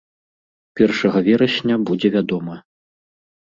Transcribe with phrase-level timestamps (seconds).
[0.81, 2.61] Першага верасня будзе вядома.